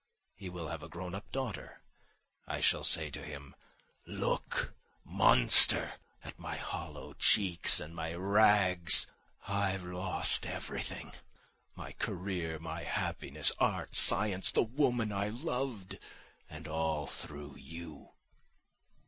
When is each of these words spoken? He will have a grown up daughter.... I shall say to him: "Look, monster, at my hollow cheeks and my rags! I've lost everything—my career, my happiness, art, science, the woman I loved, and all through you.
He 0.33 0.49
will 0.49 0.69
have 0.69 0.81
a 0.81 0.89
grown 0.89 1.13
up 1.13 1.31
daughter.... 1.31 1.83
I 2.47 2.59
shall 2.59 2.83
say 2.83 3.11
to 3.11 3.23
him: 3.23 3.53
"Look, 4.07 4.73
monster, 5.05 5.93
at 6.23 6.39
my 6.39 6.57
hollow 6.57 7.13
cheeks 7.13 7.79
and 7.79 7.93
my 7.95 8.15
rags! 8.15 9.05
I've 9.47 9.85
lost 9.85 10.47
everything—my 10.47 11.91
career, 11.91 12.57
my 12.57 12.81
happiness, 12.81 13.51
art, 13.59 13.95
science, 13.95 14.49
the 14.49 14.63
woman 14.63 15.11
I 15.11 15.29
loved, 15.29 15.99
and 16.49 16.67
all 16.67 17.05
through 17.05 17.57
you. 17.57 18.13